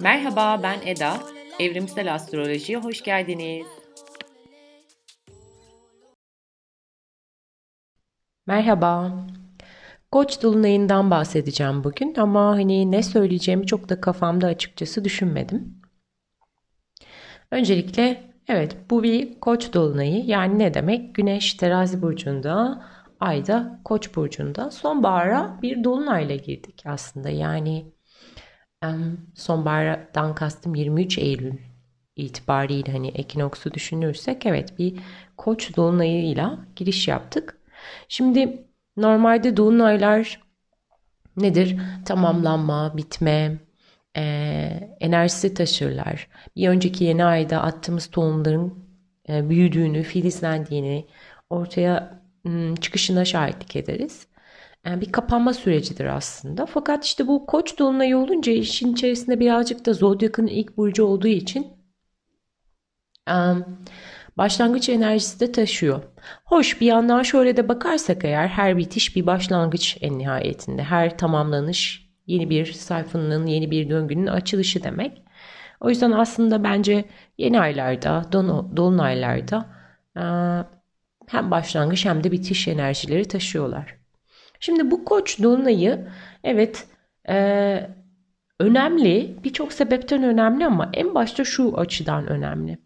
Merhaba 0.00 0.62
ben 0.62 0.80
Eda. 0.86 1.20
Evrimsel 1.60 2.14
Astroloji'ye 2.14 2.78
hoş 2.78 3.02
geldiniz. 3.02 3.66
Merhaba. 8.46 9.12
Koç 10.12 10.42
dolunayından 10.42 11.10
bahsedeceğim 11.10 11.84
bugün 11.84 12.14
ama 12.14 12.50
hani 12.50 12.90
ne 12.90 13.02
söyleyeceğimi 13.02 13.66
çok 13.66 13.88
da 13.88 14.00
kafamda 14.00 14.46
açıkçası 14.46 15.04
düşünmedim. 15.04 15.82
Öncelikle 17.50 18.27
evet 18.48 18.76
bu 18.90 19.02
bir 19.02 19.40
koç 19.40 19.72
dolunayı 19.72 20.24
yani 20.24 20.58
ne 20.58 20.74
demek? 20.74 21.14
Güneş 21.14 21.54
terazi 21.54 22.02
burcunda, 22.02 22.84
ayda 23.20 23.80
koç 23.84 24.16
burcunda 24.16 24.70
sonbahara 24.70 25.58
bir 25.62 25.84
dolunayla 25.84 26.36
girdik 26.36 26.82
aslında. 26.86 27.28
Yani 27.28 27.92
sonbahardan 29.34 30.34
kastım 30.34 30.74
23 30.74 31.18
Eylül 31.18 31.54
itibariyle 32.16 32.92
hani 32.92 33.08
ekinoksu 33.08 33.74
düşünürsek 33.74 34.46
evet 34.46 34.78
bir 34.78 35.00
koç 35.36 35.76
dolunayıyla 35.76 36.58
giriş 36.76 37.08
yaptık. 37.08 37.58
Şimdi 38.08 38.66
normalde 38.96 39.56
dolunaylar 39.56 40.40
nedir? 41.36 41.76
Tamamlanma, 42.04 42.96
bitme, 42.96 43.58
e, 44.18 44.96
enerjisi 45.00 45.54
taşırlar. 45.54 46.28
Bir 46.56 46.68
önceki 46.68 47.04
yeni 47.04 47.24
ayda 47.24 47.62
attığımız 47.62 48.06
tohumların 48.06 48.74
e, 49.28 49.48
büyüdüğünü, 49.48 50.02
filizlendiğini, 50.02 51.06
ortaya 51.50 52.22
m, 52.44 52.76
çıkışına 52.76 53.24
şahitlik 53.24 53.76
ederiz. 53.76 54.26
Yani 54.86 55.00
bir 55.00 55.12
kapanma 55.12 55.54
sürecidir 55.54 56.04
aslında. 56.04 56.66
Fakat 56.66 57.04
işte 57.04 57.26
bu 57.26 57.46
koç 57.46 57.78
dolunayı 57.78 58.18
olunca 58.18 58.52
işin 58.52 58.92
içerisinde 58.92 59.40
birazcık 59.40 59.86
da 59.86 59.92
zodyakın 59.92 60.46
ilk 60.46 60.76
burcu 60.76 61.04
olduğu 61.04 61.28
için 61.28 61.66
başlangıç 64.36 64.88
enerjisi 64.88 65.40
de 65.40 65.52
taşıyor. 65.52 66.02
Hoş 66.44 66.80
bir 66.80 66.86
yandan 66.86 67.22
şöyle 67.22 67.56
de 67.56 67.68
bakarsak 67.68 68.24
eğer 68.24 68.48
her 68.48 68.78
bitiş 68.78 69.16
bir 69.16 69.26
başlangıç 69.26 69.98
en 70.00 70.18
nihayetinde. 70.18 70.82
Her 70.82 71.18
tamamlanış 71.18 72.07
yeni 72.28 72.50
bir 72.50 72.72
sayfanın, 72.72 73.46
yeni 73.46 73.70
bir 73.70 73.90
döngünün 73.90 74.26
açılışı 74.26 74.82
demek. 74.84 75.22
O 75.80 75.88
yüzden 75.88 76.10
aslında 76.12 76.64
bence 76.64 77.04
yeni 77.38 77.60
aylarda, 77.60 78.24
dolunaylarda 78.76 79.66
hem 81.26 81.50
başlangıç 81.50 82.06
hem 82.06 82.24
de 82.24 82.32
bitiş 82.32 82.68
enerjileri 82.68 83.24
taşıyorlar. 83.24 83.94
Şimdi 84.60 84.90
bu 84.90 85.04
koç 85.04 85.42
dolunayı 85.42 86.08
evet 86.44 86.86
e, 87.28 87.90
önemli 88.60 89.36
birçok 89.44 89.72
sebepten 89.72 90.22
önemli 90.22 90.66
ama 90.66 90.90
en 90.94 91.14
başta 91.14 91.44
şu 91.44 91.78
açıdan 91.78 92.26
önemli. 92.26 92.78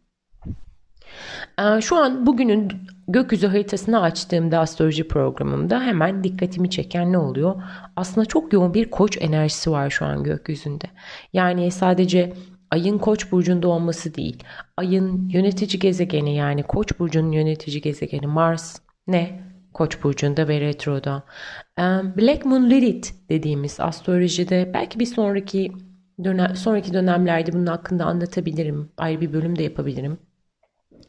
E, 1.58 1.80
şu 1.80 1.96
an 1.96 2.26
bugünün 2.26 2.72
gökyüzü 3.08 3.46
haritasını 3.46 4.00
açtığımda 4.00 4.58
astroloji 4.58 5.08
programımda 5.08 5.80
hemen 5.80 6.24
dikkatimi 6.24 6.70
çeken 6.70 7.12
ne 7.12 7.18
oluyor? 7.18 7.62
Aslında 7.96 8.26
çok 8.26 8.52
yoğun 8.52 8.74
bir 8.74 8.90
koç 8.90 9.18
enerjisi 9.20 9.70
var 9.70 9.90
şu 9.90 10.04
an 10.04 10.24
gökyüzünde. 10.24 10.84
Yani 11.32 11.70
sadece 11.70 12.32
ayın 12.70 12.98
koç 12.98 13.32
burcunda 13.32 13.68
olması 13.68 14.14
değil. 14.14 14.44
Ayın 14.76 15.28
yönetici 15.28 15.78
gezegeni 15.80 16.36
yani 16.36 16.62
koç 16.62 16.98
burcunun 16.98 17.32
yönetici 17.32 17.80
gezegeni 17.80 18.26
Mars 18.26 18.78
ne? 19.06 19.40
Koç 19.74 20.02
burcunda 20.04 20.48
ve 20.48 20.60
retroda. 20.60 21.22
Black 22.16 22.44
Moon 22.44 22.70
Lilith 22.70 23.08
dediğimiz 23.28 23.80
astrolojide 23.80 24.70
belki 24.74 25.00
bir 25.00 25.06
sonraki 25.06 25.72
dönem, 26.24 26.56
sonraki 26.56 26.92
dönemlerde 26.92 27.52
bunun 27.52 27.66
hakkında 27.66 28.04
anlatabilirim. 28.04 28.90
Ayrı 28.98 29.20
bir 29.20 29.32
bölüm 29.32 29.58
de 29.58 29.62
yapabilirim. 29.62 30.18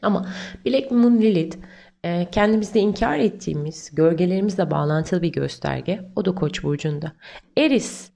Ama 0.04 0.28
Black 0.66 0.90
Moon 0.90 1.18
Lilith 1.18 1.56
e, 2.04 2.26
kendimizde 2.32 2.80
inkar 2.80 3.18
ettiğimiz 3.18 3.94
gölgelerimizle 3.94 4.70
bağlantılı 4.70 5.22
bir 5.22 5.32
gösterge. 5.32 6.00
O 6.16 6.24
da 6.24 6.34
Koç 6.34 6.62
burcunda. 6.62 7.12
Eris 7.58 8.10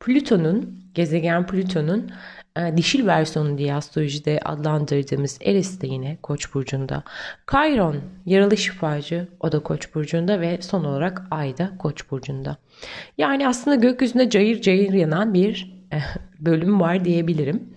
Plüton'un 0.00 0.84
gezegen 0.94 1.46
Plüton'un 1.46 2.10
e, 2.56 2.76
dişil 2.76 3.06
versiyonu 3.06 3.58
diye 3.58 3.74
astrolojide 3.74 4.40
adlandırdığımız 4.44 5.38
Eris 5.42 5.80
de 5.80 5.86
yine 5.86 6.18
Koç 6.22 6.54
burcunda. 6.54 7.02
Chiron 7.50 7.96
yaralı 8.26 8.56
şifacı 8.56 9.28
o 9.40 9.52
da 9.52 9.60
Koç 9.60 9.94
burcunda 9.94 10.40
ve 10.40 10.62
son 10.62 10.84
olarak 10.84 11.22
Ay 11.30 11.58
da 11.58 11.72
Koç 11.78 12.10
burcunda. 12.10 12.56
Yani 13.18 13.48
aslında 13.48 13.74
gökyüzünde 13.74 14.30
cayır 14.30 14.60
cayır 14.60 14.92
yanan 14.92 15.34
bir 15.34 15.74
e, 15.92 15.98
bölüm 16.40 16.80
var 16.80 17.04
diyebilirim. 17.04 17.74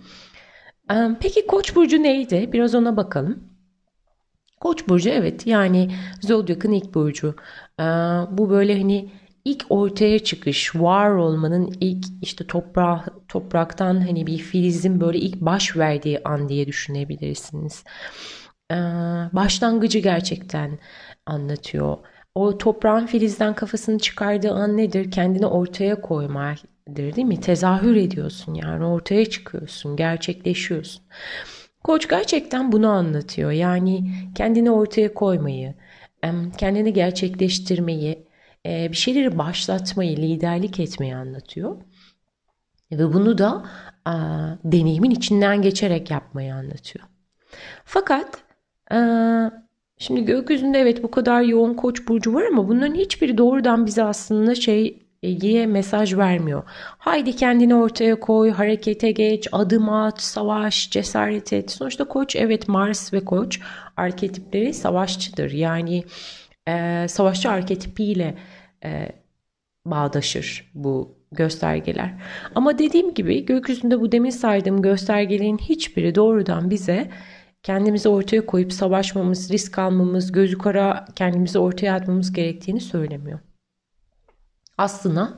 Peki 1.20 1.46
Koç 1.46 1.76
burcu 1.76 2.02
neydi? 2.02 2.50
Biraz 2.52 2.74
ona 2.74 2.96
bakalım. 2.96 3.48
Koç 4.60 4.88
burcu 4.88 5.10
evet 5.10 5.46
yani 5.46 5.90
Zodyak'ın 6.20 6.72
ilk 6.72 6.94
burcu. 6.94 7.34
Bu 8.30 8.50
böyle 8.50 8.78
hani 8.78 9.10
ilk 9.44 9.66
ortaya 9.70 10.18
çıkış, 10.18 10.76
var 10.76 11.10
olmanın 11.10 11.72
ilk 11.80 12.06
işte 12.22 12.46
toprağı, 12.46 13.04
topraktan 13.28 14.00
hani 14.00 14.26
bir 14.26 14.38
filizin 14.38 15.00
böyle 15.00 15.18
ilk 15.18 15.40
baş 15.40 15.76
verdiği 15.76 16.20
an 16.24 16.48
diye 16.48 16.66
düşünebilirsiniz. 16.66 17.84
Başlangıcı 19.32 19.98
gerçekten 19.98 20.78
anlatıyor. 21.26 21.96
O 22.34 22.58
toprağın 22.58 23.06
filizden 23.06 23.54
kafasını 23.54 23.98
çıkardığı 23.98 24.52
an 24.52 24.76
nedir? 24.76 25.10
Kendini 25.10 25.46
ortaya 25.46 26.00
koymadır 26.00 26.60
değil 26.96 27.26
mi? 27.26 27.40
Tezahür 27.40 27.96
ediyorsun 27.96 28.54
yani 28.54 28.84
ortaya 28.84 29.26
çıkıyorsun, 29.26 29.96
gerçekleşiyorsun. 29.96 31.02
Koç 31.84 32.08
gerçekten 32.08 32.72
bunu 32.72 32.88
anlatıyor. 32.88 33.50
Yani 33.50 34.10
kendini 34.34 34.70
ortaya 34.70 35.14
koymayı, 35.14 35.74
kendini 36.58 36.92
gerçekleştirmeyi, 36.92 38.26
e, 38.66 38.88
bir 38.90 38.96
şeyleri 38.96 39.38
başlatmayı, 39.38 40.16
liderlik 40.16 40.80
etmeyi 40.80 41.16
anlatıyor. 41.16 41.76
Ve 42.92 43.12
bunu 43.12 43.38
da 43.38 43.64
deneyimin 44.64 45.10
içinden 45.10 45.62
geçerek 45.62 46.10
yapmayı 46.10 46.54
anlatıyor. 46.54 47.04
Fakat 47.84 48.42
a, 48.90 49.50
şimdi 49.98 50.24
gökyüzünde 50.24 50.78
evet 50.78 51.02
bu 51.02 51.10
kadar 51.10 51.42
yoğun 51.42 51.74
koç 51.74 52.08
burcu 52.08 52.34
var 52.34 52.44
ama 52.52 52.68
bunların 52.68 52.94
hiçbiri 52.94 53.38
doğrudan 53.38 53.86
bize 53.86 54.02
aslında 54.02 54.54
şey 54.54 55.07
diye 55.22 55.66
mesaj 55.66 56.16
vermiyor. 56.16 56.62
Haydi 56.98 57.36
kendini 57.36 57.74
ortaya 57.74 58.20
koy, 58.20 58.50
harekete 58.50 59.10
geç, 59.10 59.48
adım 59.52 59.88
at, 59.88 60.20
savaş, 60.22 60.90
cesaret 60.90 61.52
et. 61.52 61.70
Sonuçta 61.70 62.04
koç 62.04 62.36
evet 62.36 62.68
Mars 62.68 63.12
ve 63.12 63.24
koç 63.24 63.60
arketipleri 63.96 64.74
savaşçıdır. 64.74 65.50
Yani 65.50 66.04
e, 66.68 67.06
savaşçı 67.08 67.50
arketipiyle 67.50 68.34
e, 68.84 69.08
bağdaşır 69.86 70.70
bu 70.74 71.18
göstergeler. 71.32 72.14
Ama 72.54 72.78
dediğim 72.78 73.14
gibi 73.14 73.44
gökyüzünde 73.44 74.00
bu 74.00 74.12
demin 74.12 74.30
saydığım 74.30 74.82
göstergelerin 74.82 75.58
hiçbiri 75.58 76.14
doğrudan 76.14 76.70
bize 76.70 77.10
kendimizi 77.62 78.08
ortaya 78.08 78.46
koyup 78.46 78.72
savaşmamız, 78.72 79.52
risk 79.52 79.78
almamız, 79.78 80.32
gözü 80.32 80.58
kara 80.58 81.04
kendimizi 81.16 81.58
ortaya 81.58 81.94
atmamız 81.94 82.32
gerektiğini 82.32 82.80
söylemiyor. 82.80 83.38
Aslında 84.78 85.36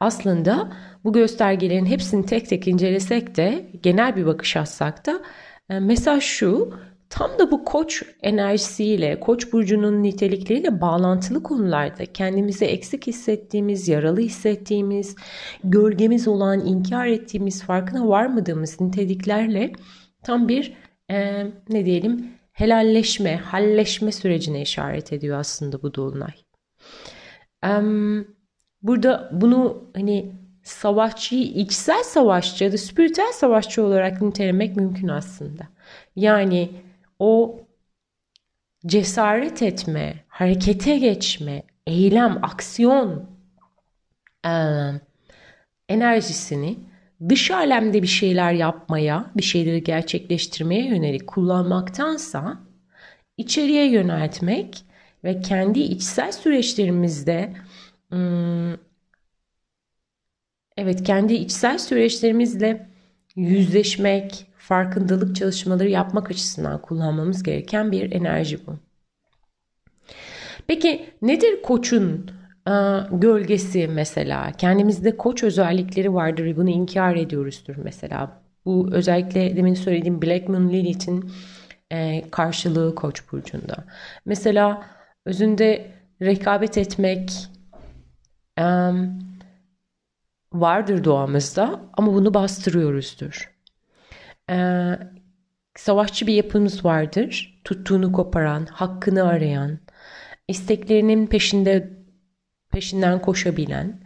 aslında 0.00 0.72
bu 1.04 1.12
göstergelerin 1.12 1.86
hepsini 1.86 2.26
tek 2.26 2.48
tek 2.48 2.68
incelesek 2.68 3.36
de 3.36 3.70
genel 3.82 4.16
bir 4.16 4.26
bakış 4.26 4.56
atsak 4.56 5.06
da 5.06 5.22
e, 5.70 5.80
mesaj 5.80 6.22
şu 6.22 6.74
Tam 7.10 7.38
da 7.38 7.50
bu 7.50 7.64
koç 7.64 8.02
enerjisiyle, 8.22 9.20
koç 9.20 9.52
burcunun 9.52 10.02
nitelikleriyle 10.02 10.80
bağlantılı 10.80 11.42
konularda 11.42 12.06
kendimizi 12.06 12.64
eksik 12.64 13.06
hissettiğimiz, 13.06 13.88
yaralı 13.88 14.20
hissettiğimiz, 14.20 15.16
gölgemiz 15.64 16.28
olan, 16.28 16.66
inkar 16.66 17.06
ettiğimiz, 17.06 17.62
farkına 17.62 18.08
varmadığımız 18.08 18.80
niteliklerle 18.80 19.72
tam 20.22 20.48
bir 20.48 20.76
e, 21.10 21.46
ne 21.68 21.86
diyelim 21.86 22.32
helalleşme, 22.52 23.36
halleşme 23.36 24.12
sürecine 24.12 24.62
işaret 24.62 25.12
ediyor 25.12 25.38
aslında 25.38 25.82
bu 25.82 25.94
dolunay. 25.94 26.32
Burada 28.82 29.28
bunu 29.32 29.84
hani 29.94 30.32
savaşçıyı 30.62 31.44
içsel 31.44 32.02
savaşçı 32.02 32.64
ya 32.64 32.72
da 32.72 32.78
spiritüel 32.78 33.32
savaşçı 33.32 33.84
olarak 33.84 34.22
nitelemek 34.22 34.76
mümkün 34.76 35.08
aslında. 35.08 35.68
Yani 36.16 36.70
o 37.18 37.60
cesaret 38.86 39.62
etme, 39.62 40.24
harekete 40.28 40.98
geçme, 40.98 41.62
eylem, 41.86 42.38
aksiyon 42.42 43.30
e, 44.46 44.52
enerjisini 45.88 46.78
dış 47.28 47.50
alemde 47.50 48.02
bir 48.02 48.08
şeyler 48.08 48.52
yapmaya, 48.52 49.30
bir 49.36 49.42
şeyleri 49.42 49.84
gerçekleştirmeye 49.84 50.86
yönelik 50.86 51.26
kullanmaktansa 51.26 52.60
içeriye 53.36 53.90
yöneltmek 53.90 54.84
ve 55.24 55.40
kendi 55.40 55.80
içsel 55.80 56.32
süreçlerimizde 56.32 57.52
evet 60.76 61.02
kendi 61.04 61.34
içsel 61.34 61.78
süreçlerimizle 61.78 62.90
yüzleşmek, 63.36 64.46
farkındalık 64.58 65.36
çalışmaları 65.36 65.88
yapmak 65.88 66.30
açısından 66.30 66.82
kullanmamız 66.82 67.42
gereken 67.42 67.92
bir 67.92 68.12
enerji 68.12 68.66
bu. 68.66 68.78
Peki 70.66 71.06
nedir 71.22 71.62
koçun 71.62 72.30
e, 72.68 72.72
gölgesi 73.12 73.88
mesela? 73.88 74.52
Kendimizde 74.52 75.16
koç 75.16 75.42
özellikleri 75.42 76.14
vardır 76.14 76.44
ve 76.44 76.56
bunu 76.56 76.70
inkar 76.70 77.16
ediyoruzdur 77.16 77.76
mesela. 77.76 78.42
Bu 78.64 78.88
özellikle 78.92 79.56
demin 79.56 79.74
söylediğim 79.74 80.22
Black 80.22 80.48
Moon 80.48 80.68
Lilith'in 80.68 81.32
e, 81.90 82.22
karşılığı 82.30 82.94
koç 82.94 83.32
burcunda. 83.32 83.84
Mesela 84.24 84.82
özünde 85.26 85.90
rekabet 86.22 86.78
etmek 86.78 87.30
vardır 90.52 91.04
doğamızda 91.04 91.80
ama 91.92 92.14
bunu 92.14 92.34
bastırıyoruzdur. 92.34 93.54
E, 94.50 94.56
savaşçı 95.76 96.26
bir 96.26 96.34
yapımız 96.34 96.84
vardır. 96.84 97.60
Tuttuğunu 97.64 98.12
koparan, 98.12 98.66
hakkını 98.66 99.24
arayan, 99.24 99.78
isteklerinin 100.48 101.26
peşinde 101.26 102.00
peşinden 102.72 103.22
koşabilen, 103.22 104.00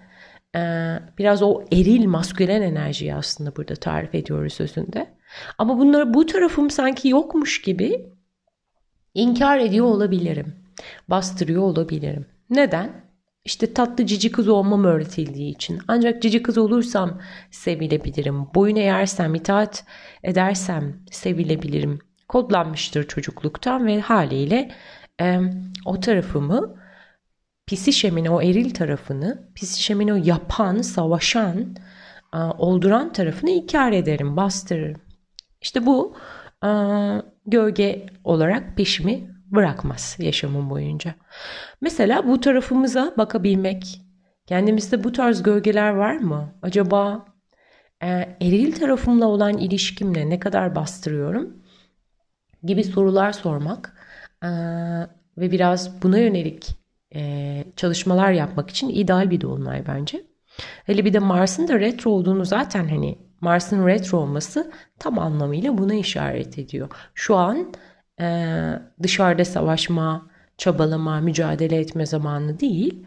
biraz 1.18 1.42
o 1.42 1.64
eril 1.72 2.06
maskülen 2.06 2.62
enerjiyi 2.62 3.14
aslında 3.14 3.56
burada 3.56 3.74
tarif 3.74 4.14
ediyoruz 4.14 4.52
sözünde. 4.52 5.14
Ama 5.58 5.78
bunları 5.78 6.14
bu 6.14 6.26
tarafım 6.26 6.70
sanki 6.70 7.08
yokmuş 7.08 7.62
gibi 7.62 8.12
inkar 9.14 9.58
ediyor 9.58 9.86
olabilirim. 9.86 10.54
Bastırıyor 11.08 11.62
olabilirim. 11.62 12.26
Neden? 12.50 13.03
İşte 13.44 13.74
tatlı 13.74 14.06
cici 14.06 14.32
kız 14.32 14.48
olmam 14.48 14.84
öğretildiği 14.84 15.54
için. 15.54 15.78
Ancak 15.88 16.22
cici 16.22 16.42
kız 16.42 16.58
olursam 16.58 17.20
sevilebilirim. 17.50 18.54
Boyun 18.54 18.76
eğersem, 18.76 19.34
itaat 19.34 19.84
edersem 20.22 20.96
sevilebilirim. 21.10 21.98
Kodlanmıştır 22.28 23.08
çocukluktan 23.08 23.86
ve 23.86 24.00
haliyle 24.00 24.70
e, 25.20 25.40
o 25.84 26.00
tarafımı 26.00 26.84
Pisişem'in 27.66 28.26
o 28.26 28.42
eril 28.42 28.70
tarafını, 28.70 29.48
Pisişem'in 29.54 30.08
o 30.08 30.16
yapan, 30.24 30.78
savaşan, 30.78 31.76
e, 32.34 32.36
olduran 32.38 33.12
tarafını 33.12 33.50
inkar 33.50 33.92
ederim, 33.92 34.36
bastırırım. 34.36 35.00
İşte 35.60 35.86
bu 35.86 36.16
e, 36.64 36.68
gölge 37.46 38.06
olarak 38.24 38.76
peşimi 38.76 39.33
bırakmaz 39.54 40.16
yaşamım 40.18 40.70
boyunca. 40.70 41.14
Mesela 41.80 42.28
bu 42.28 42.40
tarafımıza 42.40 43.14
bakabilmek, 43.18 44.00
kendimizde 44.46 45.04
bu 45.04 45.12
tarz 45.12 45.42
gölgeler 45.42 45.90
var 45.90 46.16
mı? 46.16 46.54
Acaba 46.62 47.26
e, 48.02 48.08
eril 48.40 48.72
tarafımla 48.72 49.26
olan 49.26 49.58
ilişkimle 49.58 50.30
ne 50.30 50.38
kadar 50.38 50.74
bastırıyorum? 50.74 51.56
Gibi 52.62 52.84
sorular 52.84 53.32
sormak 53.32 53.96
e, 54.42 54.48
ve 55.38 55.50
biraz 55.50 56.02
buna 56.02 56.18
yönelik 56.18 56.76
e, 57.14 57.64
çalışmalar 57.76 58.32
yapmak 58.32 58.70
için 58.70 58.88
ideal 58.88 59.30
bir 59.30 59.40
dolunay 59.40 59.86
bence. 59.86 60.24
Hele 60.84 61.04
bir 61.04 61.12
de 61.12 61.18
Mars'ın 61.18 61.68
da 61.68 61.80
retro 61.80 62.10
olduğunu 62.10 62.44
zaten 62.44 62.88
hani 62.88 63.18
Mars'ın 63.40 63.86
retro 63.86 64.18
olması 64.18 64.72
tam 64.98 65.18
anlamıyla 65.18 65.78
buna 65.78 65.94
işaret 65.94 66.58
ediyor. 66.58 66.88
Şu 67.14 67.36
an 67.36 67.72
dışarıda 69.02 69.44
savaşma, 69.44 70.30
çabalama, 70.58 71.20
mücadele 71.20 71.76
etme 71.76 72.06
zamanı 72.06 72.60
değil. 72.60 73.06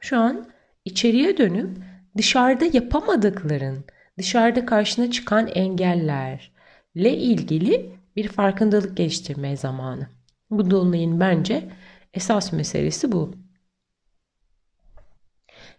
Şu 0.00 0.18
an 0.18 0.50
içeriye 0.84 1.38
dönüp 1.38 1.78
dışarıda 2.16 2.64
yapamadıkların, 2.72 3.84
dışarıda 4.18 4.66
karşına 4.66 5.10
çıkan 5.10 5.46
engellerle 5.46 7.16
ilgili 7.16 7.92
bir 8.16 8.28
farkındalık 8.28 8.96
geliştirme 8.96 9.56
zamanı. 9.56 10.08
Bu 10.50 10.70
dolunayın 10.70 11.20
bence 11.20 11.68
esas 12.14 12.52
meselesi 12.52 13.12
bu. 13.12 13.34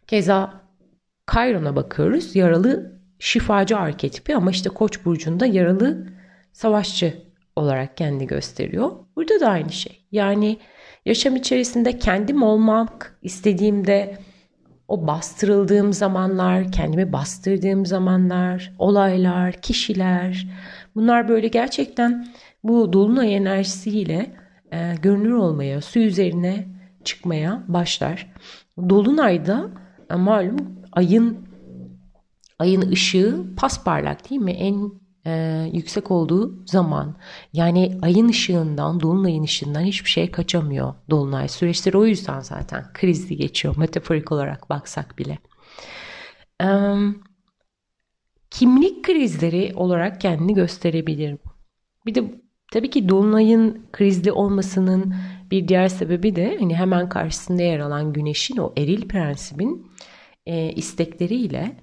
Keza 0.08 0.62
Kayron'a 1.26 1.76
bakıyoruz. 1.76 2.36
Yaralı 2.36 3.00
şifacı 3.20 3.78
arketipi 3.78 4.36
ama 4.36 4.52
işte 4.52 4.70
Koç 4.70 5.06
burcunda 5.06 5.46
yaralı 5.46 6.08
savaşçı 6.54 7.29
olarak 7.56 7.98
kendi 7.98 8.28
gösteriyor. 8.28 8.92
Burada 9.16 9.40
da 9.40 9.48
aynı 9.48 9.72
şey. 9.72 10.06
Yani 10.12 10.58
yaşam 11.06 11.36
içerisinde 11.36 12.00
kendim 12.00 12.44
olmak 12.44 13.20
istediğimde 13.22 14.18
o 14.88 15.08
bastırıldığım 15.08 15.94
zamanlar, 15.94 16.72
kendimi 16.72 17.14
bastırdığım 17.14 17.86
zamanlar, 17.86 18.74
olaylar, 18.80 19.54
kişiler 19.54 20.48
bunlar 20.96 21.28
böyle 21.28 21.48
gerçekten 21.48 22.28
bu 22.64 22.94
dolunay 22.94 23.36
enerjisiyle 23.36 24.36
e, 24.72 24.96
görünür 25.02 25.34
olmaya, 25.34 25.82
su 25.82 26.00
üzerine 26.00 26.68
çıkmaya 27.04 27.64
başlar. 27.68 28.34
Dolunayda 28.90 29.70
e, 30.12 30.16
malum 30.16 30.80
ayın 30.92 31.38
ayın 32.60 32.92
ışığı 32.92 33.46
pasparlak 33.58 34.30
değil 34.30 34.42
mi? 34.42 34.52
En 34.52 34.92
e, 35.30 35.70
yüksek 35.74 36.12
olduğu 36.12 36.68
zaman 36.68 37.16
yani 37.54 37.98
ayın 38.02 38.30
ışığından, 38.30 39.00
dolunayın 39.00 39.44
ışığından 39.44 39.82
hiçbir 39.82 40.10
şey 40.10 40.32
kaçamıyor 40.32 40.94
dolunay 41.10 41.48
süreçleri 41.48 41.98
o 41.98 42.06
yüzden 42.06 42.40
zaten 42.40 42.86
krizli 42.94 43.38
geçiyor 43.38 43.78
metaforik 43.78 44.32
olarak 44.32 44.70
baksak 44.70 45.18
bile. 45.18 45.38
E, 46.62 46.68
kimlik 48.52 49.06
krizleri 49.06 49.74
olarak 49.76 50.22
kendini 50.22 50.54
gösterebilir. 50.54 51.38
Bir 52.06 52.16
de 52.16 52.42
tabii 52.72 52.90
ki 52.90 53.10
dolunayın 53.10 53.86
krizli 53.92 54.32
olmasının 54.32 55.16
bir 55.52 55.68
diğer 55.68 55.88
sebebi 55.88 56.36
de 56.36 56.58
hani 56.60 56.76
hemen 56.76 57.10
karşısında 57.10 57.62
yer 57.62 57.80
alan 57.80 58.14
güneşin 58.14 58.58
o 58.58 58.74
eril 58.78 59.08
prensibin 59.08 59.92
e, 60.46 60.72
istekleriyle 60.72 61.78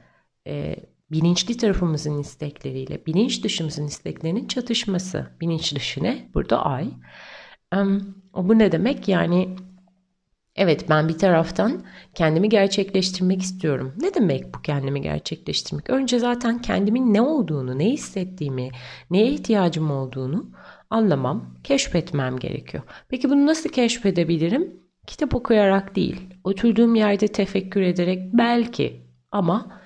e, 0.47 0.77
bilinçli 1.11 1.57
tarafımızın 1.57 2.19
istekleriyle 2.19 3.07
bilinç 3.07 3.45
dışımızın 3.45 3.87
isteklerinin 3.87 4.49
çatışması. 4.49 5.27
Bilinç 5.41 5.75
dışı 5.75 6.03
ne? 6.03 6.31
Burada 6.35 6.65
ay. 6.65 6.91
Bu 8.35 8.59
ne 8.59 8.73
demek? 8.73 9.09
Yani 9.09 9.57
evet 10.57 10.87
ben 10.91 11.09
bir 11.09 11.19
taraftan 11.19 11.85
kendimi 12.15 12.49
gerçekleştirmek 12.49 13.43
istiyorum. 13.43 13.95
Ne 14.01 14.15
demek 14.15 14.55
bu 14.55 14.63
kendimi 14.63 15.03
gerçekleştirmek? 15.03 15.91
Önce 15.91 16.19
zaten 16.19 16.61
kendimin 16.61 17.15
ne 17.15 17.21
olduğunu, 17.21 17.79
ne 17.79 17.91
hissettiğimi, 17.91 18.71
neye 19.11 19.31
ihtiyacım 19.31 19.91
olduğunu 19.91 20.51
anlamam, 20.91 21.55
keşfetmem 21.65 22.39
gerekiyor. 22.39 22.83
Peki 23.09 23.31
bunu 23.31 23.47
nasıl 23.47 23.69
keşfedebilirim? 23.69 24.81
Kitap 25.07 25.35
okuyarak 25.35 25.97
değil, 25.97 26.21
oturduğum 26.45 26.95
yerde 26.95 27.29
tefekkür 27.29 27.81
ederek 27.81 28.33
belki 28.33 29.07
ama 29.31 29.81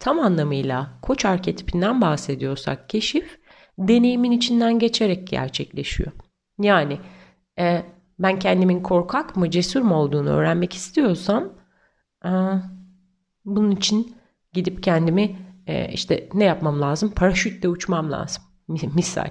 tam 0.00 0.18
anlamıyla 0.18 0.90
koç 1.02 1.24
arketipinden 1.24 2.00
bahsediyorsak 2.00 2.88
keşif 2.88 3.40
deneyimin 3.78 4.30
içinden 4.30 4.78
geçerek 4.78 5.28
gerçekleşiyor. 5.28 6.12
Yani 6.60 6.98
e, 7.58 7.82
ben 8.18 8.38
kendimin 8.38 8.82
korkak 8.82 9.36
mı 9.36 9.50
cesur 9.50 9.80
mu 9.80 9.94
olduğunu 9.94 10.28
öğrenmek 10.28 10.74
istiyorsam 10.74 11.52
e, 12.24 12.30
bunun 13.44 13.70
için 13.70 14.16
gidip 14.52 14.82
kendimi 14.82 15.36
e, 15.66 15.92
işte 15.92 16.28
ne 16.34 16.44
yapmam 16.44 16.80
lazım? 16.80 17.10
Paraşütle 17.10 17.68
uçmam 17.68 18.12
lazım 18.12 18.42
misal. 18.94 19.30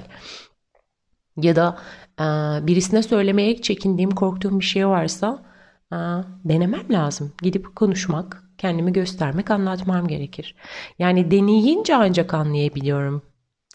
Ya 1.37 1.55
da 1.55 1.77
e, 2.19 2.23
birisine 2.67 3.03
söylemeye 3.03 3.61
çekindiğim, 3.61 4.11
korktuğum 4.11 4.59
bir 4.59 4.65
şey 4.65 4.87
varsa 4.87 5.45
e, 5.91 5.97
denemem 6.45 6.85
lazım. 6.89 7.33
Gidip 7.41 7.75
konuşmak, 7.75 8.48
kendimi 8.59 8.93
göstermek, 8.93 9.51
anlatmam 9.51 10.07
gerekir. 10.07 10.55
Yani 10.99 11.31
deneyince 11.31 11.95
ancak 11.95 12.33
anlayabiliyorum 12.33 13.21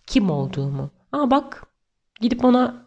kim 0.06 0.30
olduğumu. 0.30 0.90
Aa 1.12 1.30
bak 1.30 1.66
gidip 2.20 2.44
ona 2.44 2.84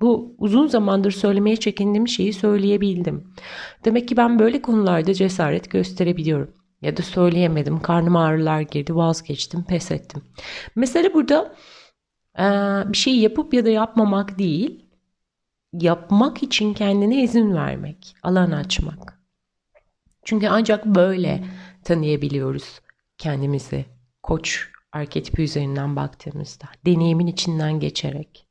bu 0.00 0.34
uzun 0.38 0.66
zamandır 0.66 1.10
söylemeye 1.10 1.56
çekindiğim 1.56 2.08
şeyi 2.08 2.32
söyleyebildim. 2.32 3.34
Demek 3.84 4.08
ki 4.08 4.16
ben 4.16 4.38
böyle 4.38 4.62
konularda 4.62 5.14
cesaret 5.14 5.70
gösterebiliyorum. 5.70 6.54
Ya 6.82 6.96
da 6.96 7.02
söyleyemedim, 7.02 7.80
karnım 7.80 8.16
ağrılar 8.16 8.60
girdi, 8.60 8.96
vazgeçtim, 8.96 9.64
pes 9.64 9.90
ettim. 9.90 10.22
Mesele 10.76 11.14
burada 11.14 11.54
bir 12.92 12.96
şey 12.96 13.18
yapıp 13.18 13.54
ya 13.54 13.64
da 13.64 13.70
yapmamak 13.70 14.38
değil, 14.38 14.86
yapmak 15.72 16.42
için 16.42 16.74
kendine 16.74 17.22
izin 17.22 17.54
vermek, 17.54 18.14
alan 18.22 18.50
açmak. 18.50 19.19
Çünkü 20.24 20.48
ancak 20.48 20.86
böyle 20.86 21.44
tanıyabiliyoruz 21.84 22.80
kendimizi. 23.18 23.84
Koç 24.22 24.68
arketipi 24.92 25.42
üzerinden 25.42 25.96
baktığımızda. 25.96 26.64
Deneyimin 26.86 27.26
içinden 27.26 27.80
geçerek. 27.80 28.46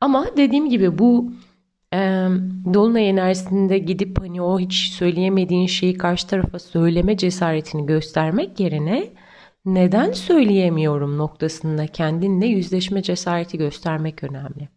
Ama 0.00 0.26
dediğim 0.36 0.70
gibi 0.70 0.98
bu 0.98 1.32
e, 1.94 1.98
dolunay 2.74 3.08
enerjisinde 3.08 3.78
gidip 3.78 4.20
hani 4.20 4.42
o 4.42 4.60
hiç 4.60 4.74
söyleyemediğin 4.74 5.66
şeyi 5.66 5.98
karşı 5.98 6.26
tarafa 6.26 6.58
söyleme 6.58 7.16
cesaretini 7.16 7.86
göstermek 7.86 8.60
yerine 8.60 9.08
neden 9.64 10.12
söyleyemiyorum 10.12 11.18
noktasında 11.18 11.86
kendinle 11.86 12.46
yüzleşme 12.46 13.02
cesareti 13.02 13.58
göstermek 13.58 14.24
önemli. 14.24 14.68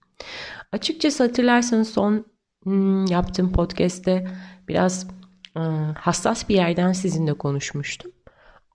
Açıkçası 0.71 1.23
hatırlarsanız 1.23 1.89
son 1.89 2.25
hmm, 2.63 3.05
yaptığım 3.05 3.51
podcast'te 3.51 4.27
biraz 4.67 5.07
hmm, 5.53 5.93
hassas 5.93 6.49
bir 6.49 6.55
yerden 6.55 6.91
sizinle 6.91 7.33
konuşmuştum. 7.33 8.11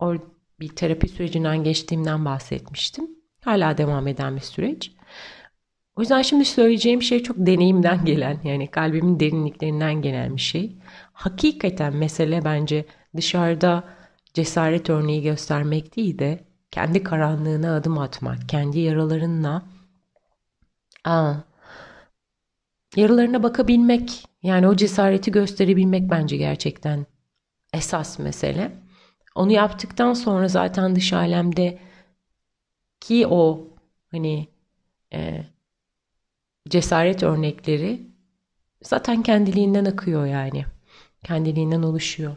O 0.00 0.14
bir 0.60 0.68
terapi 0.68 1.08
sürecinden 1.08 1.64
geçtiğimden 1.64 2.24
bahsetmiştim. 2.24 3.10
Hala 3.44 3.78
devam 3.78 4.06
eden 4.06 4.36
bir 4.36 4.40
süreç. 4.40 4.92
O 5.96 6.00
yüzden 6.00 6.22
şimdi 6.22 6.44
söyleyeceğim 6.44 7.02
şey 7.02 7.22
çok 7.22 7.36
deneyimden 7.38 8.04
gelen 8.04 8.40
yani 8.44 8.70
kalbimin 8.70 9.20
derinliklerinden 9.20 10.02
gelen 10.02 10.36
bir 10.36 10.40
şey. 10.40 10.76
Hakikaten 11.12 11.96
mesele 11.96 12.44
bence 12.44 12.84
dışarıda 13.16 13.84
cesaret 14.34 14.90
örneği 14.90 15.22
göstermek 15.22 15.96
değil 15.96 16.18
de 16.18 16.44
kendi 16.70 17.02
karanlığına 17.02 17.76
adım 17.76 17.98
atmak, 17.98 18.48
kendi 18.48 18.78
yaralarınla 18.80 19.62
aa, 21.04 21.34
yaralarına 22.96 23.42
bakabilmek, 23.42 24.24
yani 24.42 24.68
o 24.68 24.76
cesareti 24.76 25.30
gösterebilmek 25.30 26.10
bence 26.10 26.36
gerçekten 26.36 27.06
esas 27.74 28.18
mesele. 28.18 28.72
Onu 29.34 29.52
yaptıktan 29.52 30.12
sonra 30.14 30.48
zaten 30.48 30.96
dış 30.96 31.12
alemde 31.12 31.78
ki 33.00 33.26
o 33.26 33.68
hani 34.10 34.48
e, 35.12 35.44
cesaret 36.68 37.22
örnekleri 37.22 38.10
zaten 38.82 39.22
kendiliğinden 39.22 39.84
akıyor 39.84 40.26
yani. 40.26 40.64
Kendiliğinden 41.24 41.82
oluşuyor. 41.82 42.36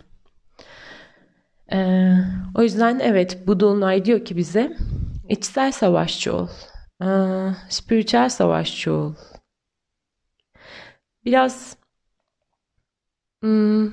Ee, 1.72 2.14
o 2.56 2.62
yüzden 2.62 3.00
evet 3.00 3.48
bu 3.48 3.60
dolunay 3.60 4.06
diyor 4.06 4.26
ki 4.26 4.38
bize 4.38 4.78
içsel 5.30 5.72
savaşçı 5.72 6.36
ol. 6.36 6.48
Ee, 7.04 7.08
spiritüel 7.70 8.30
savaşçı 8.30 8.94
ol. 8.94 9.16
Biraz 11.26 11.78
hmm, 13.44 13.92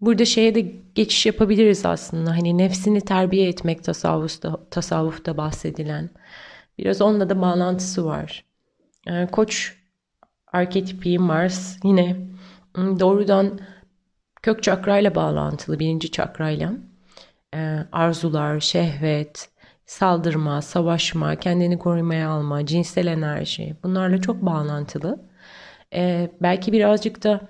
burada 0.00 0.24
şeye 0.24 0.54
de 0.54 0.60
geçiş 0.94 1.26
yapabiliriz 1.26 1.86
aslında. 1.86 2.30
Hani 2.30 2.58
nefsini 2.58 3.00
terbiye 3.00 3.48
etmek 3.48 3.84
tasavvufta, 3.84 4.60
tasavvufta 4.70 5.36
bahsedilen. 5.36 6.10
Biraz 6.78 7.02
onunla 7.02 7.30
da 7.30 7.40
bağlantısı 7.40 8.04
var. 8.06 8.44
Ee, 9.08 9.28
Koç 9.32 9.74
arketipi 10.52 11.18
Mars 11.18 11.78
yine 11.84 12.16
hmm, 12.74 13.00
doğrudan 13.00 13.60
kök 14.42 14.62
çakrayla 14.62 15.14
bağlantılı 15.14 15.78
birinci 15.78 16.10
çakrayla 16.10 16.72
e, 17.54 17.78
arzular, 17.92 18.60
şehvet, 18.60 19.50
saldırma, 19.86 20.62
savaşma, 20.62 21.36
kendini 21.36 21.78
korumaya 21.78 22.28
alma, 22.28 22.66
cinsel 22.66 23.06
enerji 23.06 23.76
bunlarla 23.82 24.20
çok 24.20 24.42
bağlantılı. 24.42 25.20
E, 25.94 26.30
belki 26.42 26.72
birazcık 26.72 27.24
da 27.24 27.48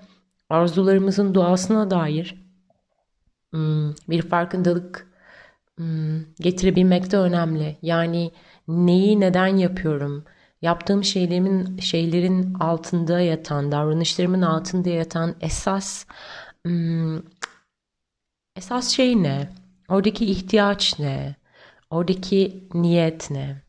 arzularımızın 0.49 1.35
doğasına 1.35 1.91
dair 1.91 2.47
hmm, 3.51 3.93
bir 4.09 4.21
farkındalık 4.21 5.07
hmm, 5.77 6.33
getirebilmek 6.39 7.11
de 7.11 7.17
önemli. 7.17 7.77
Yani 7.81 8.31
neyi 8.67 9.19
neden 9.19 9.57
yapıyorum? 9.57 10.25
Yaptığım 10.61 11.03
şeylerin 11.03 11.77
şeylerin 11.77 12.53
altında 12.53 13.19
yatan, 13.19 13.71
davranışlarımın 13.71 14.41
altında 14.41 14.89
yatan 14.89 15.35
esas 15.41 16.05
hmm, 16.65 17.17
esas 18.55 18.89
şey 18.89 19.23
ne? 19.23 19.49
Oradaki 19.89 20.25
ihtiyaç 20.25 20.99
ne? 20.99 21.35
Oradaki 21.89 22.69
niyet 22.73 23.31
ne? 23.31 23.61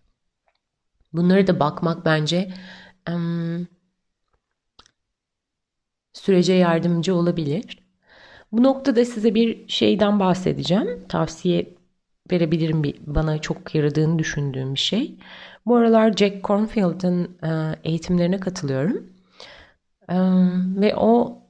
Bunları 1.12 1.46
da 1.46 1.60
bakmak 1.60 2.04
bence 2.04 2.52
sürece 6.18 6.52
yardımcı 6.52 7.14
olabilir. 7.14 7.78
Bu 8.52 8.62
noktada 8.62 9.04
size 9.04 9.34
bir 9.34 9.68
şeyden 9.68 10.20
bahsedeceğim. 10.20 11.04
Tavsiye 11.08 11.74
verebilirim 12.32 12.82
bir, 12.82 12.94
bana 13.06 13.38
çok 13.38 13.74
yaradığını 13.74 14.18
düşündüğüm 14.18 14.74
bir 14.74 14.78
şey. 14.78 15.18
Bu 15.66 15.76
aralar 15.76 16.12
Jack 16.12 16.44
Cornfield'ın 16.44 17.38
e, 17.42 17.78
eğitimlerine 17.84 18.40
katılıyorum. 18.40 19.06
E, 20.08 20.16
ve 20.80 20.96
o 20.96 21.42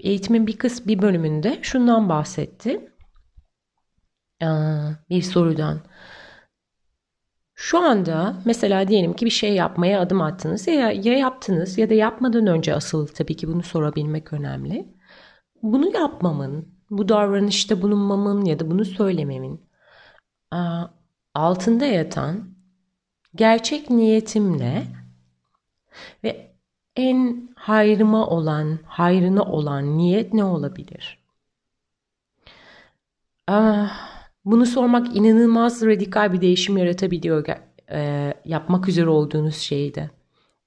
eğitimin 0.00 0.46
bir 0.46 0.58
kısmı 0.58 0.88
bir 0.88 1.02
bölümünde 1.02 1.58
şundan 1.62 2.08
bahsetti 2.08 2.90
bir 5.10 5.22
sorudan. 5.22 5.80
Şu 7.60 7.78
anda 7.78 8.42
mesela 8.44 8.88
diyelim 8.88 9.12
ki 9.14 9.24
bir 9.26 9.30
şey 9.30 9.54
yapmaya 9.54 10.00
adım 10.00 10.20
attınız 10.20 10.66
ya, 10.66 10.90
ya 10.90 11.18
yaptınız 11.18 11.78
ya 11.78 11.90
da 11.90 11.94
yapmadan 11.94 12.46
önce 12.46 12.74
asıl 12.74 13.06
tabii 13.06 13.36
ki 13.36 13.48
bunu 13.48 13.62
sorabilmek 13.62 14.32
önemli. 14.32 14.94
Bunu 15.62 15.94
yapmamın, 15.96 16.68
bu 16.90 17.08
davranışta 17.08 17.82
bulunmamın 17.82 18.44
ya 18.44 18.58
da 18.58 18.70
bunu 18.70 18.84
söylememin 18.84 19.68
altında 21.34 21.86
yatan 21.86 22.54
gerçek 23.34 23.90
niyetim 23.90 24.58
ne 24.58 24.86
ve 26.24 26.54
en 26.96 27.50
hayrıma 27.56 28.26
olan, 28.26 28.78
hayrına 28.86 29.42
olan 29.42 29.98
niyet 29.98 30.32
ne 30.34 30.44
olabilir? 30.44 31.24
Ah, 33.46 34.17
bunu 34.50 34.66
sormak 34.66 35.16
inanılmaz 35.16 35.82
radikal 35.82 36.32
bir 36.32 36.40
değişim 36.40 36.76
yaratabiliyor 36.76 37.44
e, 37.90 38.34
yapmak 38.44 38.88
üzere 38.88 39.08
olduğunuz 39.08 39.56
şeyde. 39.56 40.10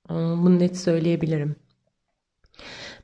Bunu 0.09 0.59
net 0.59 0.77
söyleyebilirim. 0.77 1.55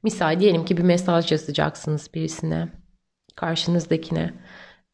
Misal 0.04 0.40
diyelim 0.40 0.66
ki 0.66 0.78
bir 0.78 0.84
mesaj 0.84 1.32
yazacaksınız 1.32 2.10
birisine, 2.14 2.70
karşınızdakine. 3.36 4.34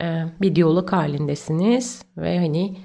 E, 0.01 0.25
bir 0.41 0.55
diyalog 0.55 0.91
halindesiniz 0.91 2.05
ve 2.17 2.39
hani 2.39 2.77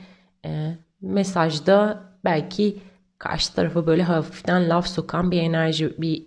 e, 0.45 0.76
mesajda 1.00 2.05
belki 2.25 2.78
karşı 3.19 3.55
tarafa 3.55 3.87
böyle 3.87 4.02
hafiften 4.02 4.69
laf 4.69 4.87
sokan 4.87 5.31
bir 5.31 5.43
enerji, 5.43 5.95
bir 5.99 6.26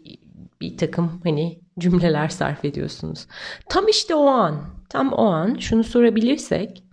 bir 0.61 0.77
takım 0.77 1.21
hani 1.23 1.59
cümleler 1.79 2.29
sarf 2.29 2.65
ediyorsunuz. 2.65 3.27
Tam 3.69 3.87
işte 3.87 4.15
o 4.15 4.25
an 4.25 4.80
Tam 4.91 5.13
o 5.13 5.25
an 5.25 5.55
şunu 5.59 5.83
sorabilirsek 5.83 6.83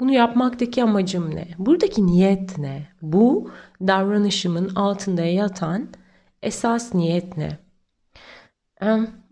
bunu 0.00 0.12
yapmaktaki 0.12 0.82
amacım 0.82 1.34
ne? 1.34 1.48
Buradaki 1.58 2.06
niyet 2.06 2.58
ne? 2.58 2.88
Bu 3.02 3.50
davranışımın 3.80 4.74
altında 4.74 5.22
yatan 5.22 5.88
esas 6.42 6.94
niyet 6.94 7.36
ne? 7.36 7.58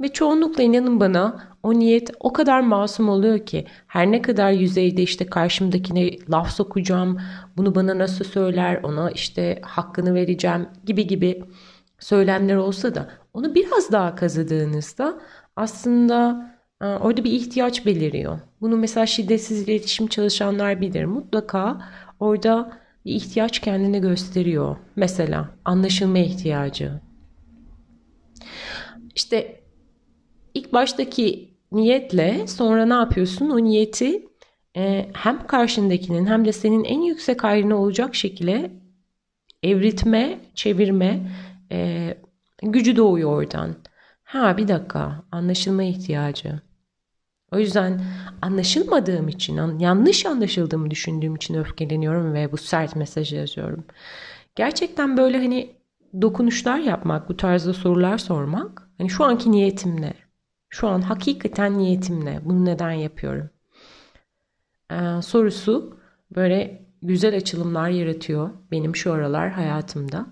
Ve 0.01 0.09
çoğunlukla 0.13 0.63
inanın 0.63 1.01
bana 1.01 1.45
o 1.63 1.75
niyet 1.75 2.11
o 2.21 2.33
kadar 2.33 2.61
masum 2.61 3.09
oluyor 3.09 3.47
ki 3.47 3.67
her 3.87 4.13
ne 4.13 4.23
kadar 4.23 4.51
yüzeyde 4.51 5.03
işte 5.03 5.27
karşımdakine 5.27 6.11
laf 6.31 6.51
sokacağım, 6.51 7.21
bunu 7.57 7.75
bana 7.75 7.99
nasıl 7.99 8.25
söyler, 8.25 8.81
ona 8.83 9.11
işte 9.11 9.59
hakkını 9.63 10.15
vereceğim 10.15 10.69
gibi 10.85 11.07
gibi 11.07 11.45
söylemler 11.99 12.57
olsa 12.57 12.95
da 12.95 13.11
onu 13.35 13.55
biraz 13.55 13.93
daha 13.93 14.15
kazıdığınızda 14.15 15.21
aslında 15.57 16.52
Orada 16.83 17.25
bir 17.25 17.33
ihtiyaç 17.33 17.87
beliriyor. 17.87 18.39
Bunu 18.61 18.77
mesela 18.77 19.07
şiddetsiz 19.07 19.63
iletişim 19.63 20.07
çalışanlar 20.07 20.81
bilir. 20.81 21.05
Mutlaka 21.05 21.89
orada 22.21 22.73
bir 23.05 23.15
ihtiyaç 23.15 23.59
kendini 23.59 24.01
gösteriyor. 24.01 24.77
Mesela 24.97 25.49
anlaşılma 25.65 26.19
ihtiyacı. 26.19 27.01
İşte 29.15 29.61
ilk 30.55 30.73
baştaki 30.73 31.55
niyetle 31.73 32.47
sonra 32.47 32.87
ne 32.87 32.95
yapıyorsun? 32.95 33.51
O 33.51 33.65
niyeti 33.65 34.27
e, 34.77 35.09
hem 35.13 35.47
karşındakinin 35.47 36.27
hem 36.27 36.45
de 36.45 36.53
senin 36.53 36.85
en 36.85 37.01
yüksek 37.01 37.45
hayrına 37.45 37.77
olacak 37.77 38.15
şekilde 38.15 38.71
evritme, 39.63 40.41
çevirme 40.55 41.31
e, 41.73 42.15
gücü 42.63 42.97
doğuyor 42.97 43.33
oradan. 43.33 43.75
Ha 44.25 44.57
bir 44.57 44.69
dakika 44.69 45.25
anlaşılma 45.33 45.83
ihtiyacı. 45.83 46.72
O 47.53 47.59
yüzden 47.59 48.01
anlaşılmadığım 48.43 49.29
için, 49.29 49.79
yanlış 49.79 50.27
anlaşıldığımı 50.27 50.91
düşündüğüm 50.91 51.35
için 51.35 51.55
öfkeleniyorum 51.55 52.35
ve 52.35 52.53
bu 52.53 52.57
sert 52.57 52.97
mesajı 52.97 53.37
yazıyorum. 53.37 53.85
Gerçekten 54.55 55.17
böyle 55.17 55.39
hani 55.39 55.77
dokunuşlar 56.23 56.79
yapmak, 56.79 57.29
bu 57.29 57.37
tarzda 57.37 57.73
sorular 57.75 58.19
sormak, 58.19 58.89
hani 58.99 59.11
şu 59.11 59.25
anki 59.25 59.51
niyetim 59.51 60.01
ne? 60.01 60.15
Şu 60.69 60.89
an 60.89 61.01
hakikaten 61.01 61.79
niyetim 61.79 62.25
ne? 62.25 62.41
Bunu 62.45 62.65
neden 62.65 62.93
yapıyorum? 62.93 63.51
Ee, 64.91 65.23
sorusu 65.23 65.99
böyle 66.37 66.87
güzel 67.03 67.37
açılımlar 67.37 67.89
yaratıyor 67.89 68.51
benim 68.71 68.97
şu 68.97 69.13
aralar 69.13 69.51
hayatımda. 69.51 70.27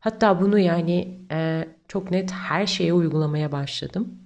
Hatta 0.00 0.40
bunu 0.40 0.58
yani 0.58 1.20
e, 1.32 1.68
çok 1.88 2.10
net 2.10 2.32
her 2.32 2.66
şeye 2.66 2.92
uygulamaya 2.92 3.52
başladım. 3.52 4.25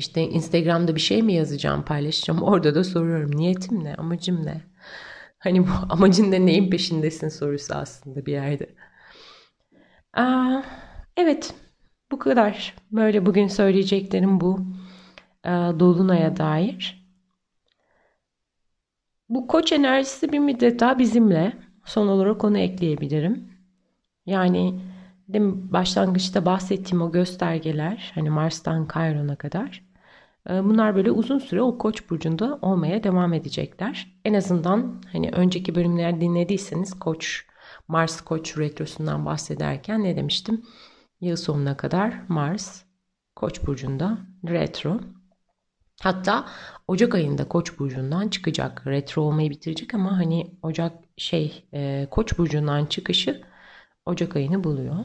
İşte 0.00 0.22
Instagram'da 0.22 0.94
bir 0.94 1.00
şey 1.00 1.22
mi 1.22 1.32
yazacağım, 1.32 1.84
paylaşacağım. 1.84 2.42
Orada 2.42 2.74
da 2.74 2.84
soruyorum 2.84 3.36
niyetim 3.36 3.84
ne, 3.84 3.94
amacım 3.94 4.46
ne? 4.46 4.60
Hani 5.38 5.66
bu 5.66 5.70
amacın 5.88 6.30
ne, 6.30 6.46
neyin 6.46 6.70
peşindesin 6.70 7.28
sorusu 7.28 7.74
aslında 7.74 8.26
bir 8.26 8.32
yerde. 8.32 8.66
Aa, 10.14 10.62
evet, 11.16 11.54
bu 12.12 12.18
kadar. 12.18 12.74
Böyle 12.92 13.26
bugün 13.26 13.48
söyleyeceklerim 13.48 14.40
bu. 14.40 14.60
Ee, 15.44 15.50
Dolunay'a 15.50 16.36
dair. 16.36 17.06
Bu 19.28 19.46
koç 19.46 19.72
enerjisi 19.72 20.32
bir 20.32 20.38
müddet 20.38 20.80
daha 20.80 20.98
bizimle. 20.98 21.52
Son 21.84 22.08
olarak 22.08 22.44
onu 22.44 22.58
ekleyebilirim. 22.58 23.48
Yani 24.26 24.80
başlangıçta 25.72 26.46
bahsettiğim 26.46 27.02
o 27.02 27.12
göstergeler 27.12 28.12
hani 28.14 28.30
Mars'tan 28.30 28.86
Kayron'a 28.86 29.36
kadar 29.36 29.89
bunlar 30.48 30.96
böyle 30.96 31.10
uzun 31.10 31.38
süre 31.38 31.62
o 31.62 31.78
Koç 31.78 32.10
burcunda 32.10 32.58
olmaya 32.62 33.04
devam 33.04 33.32
edecekler. 33.32 34.20
En 34.24 34.34
azından 34.34 35.02
hani 35.12 35.30
önceki 35.32 35.74
bölümler 35.74 36.20
dinlediyseniz 36.20 36.98
Koç 36.98 37.46
Mars 37.88 38.20
Koç 38.20 38.58
retrosundan 38.58 39.26
bahsederken 39.26 40.04
ne 40.04 40.16
demiştim? 40.16 40.64
Yıl 41.20 41.36
sonuna 41.36 41.76
kadar 41.76 42.14
Mars 42.28 42.82
Koç 43.36 43.66
burcunda 43.66 44.18
retro. 44.48 45.00
Hatta 46.02 46.46
Ocak 46.88 47.14
ayında 47.14 47.48
Koç 47.48 47.78
burcundan 47.78 48.28
çıkacak. 48.28 48.86
Retro 48.86 49.22
olmayı 49.22 49.50
bitirecek 49.50 49.94
ama 49.94 50.18
hani 50.18 50.58
Ocak 50.62 50.92
şey 51.16 51.64
e, 51.74 52.08
Koç 52.10 52.38
burcundan 52.38 52.86
çıkışı 52.86 53.42
Ocak 54.06 54.36
ayını 54.36 54.64
buluyor. 54.64 55.04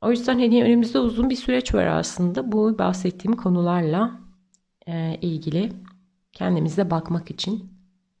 O 0.00 0.10
yüzden 0.10 0.38
hani 0.38 0.64
önümüzde 0.64 0.98
uzun 0.98 1.30
bir 1.30 1.36
süreç 1.36 1.74
var 1.74 1.86
aslında. 1.86 2.52
Bu 2.52 2.78
bahsettiğim 2.78 3.36
konularla 3.36 4.20
e, 4.86 5.18
ilgili 5.20 5.72
kendimize 6.32 6.90
bakmak 6.90 7.30
için 7.30 7.70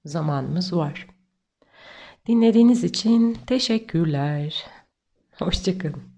zamanımız 0.04 0.72
var. 0.76 1.06
Dinlediğiniz 2.26 2.84
için 2.84 3.38
teşekkürler. 3.46 4.66
Hoşçakalın. 5.38 6.09